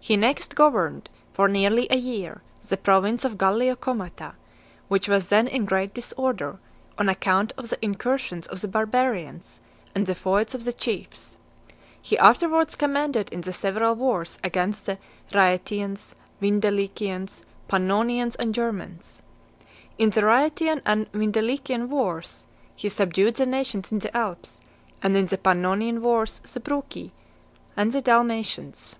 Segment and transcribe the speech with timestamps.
[0.00, 4.36] He next governed, for nearly a year, the province of Gallia Comata,
[4.86, 6.58] which was then in great disorder,
[6.96, 9.60] on account of the incursions of the barbarians,
[9.94, 11.36] and the feuds of the chiefs.
[12.00, 14.96] He afterwards commanded in the several wars against the
[15.34, 19.20] Rhaetians, Vindelicians, Pannonians, and Germans.
[19.98, 24.58] In the Rhaetian and Vindelician wars, he subdued the nations in the Alps;
[25.02, 27.10] and in the Pannonian wars the Bruci,
[27.76, 28.96] and (199) the Dalmatians.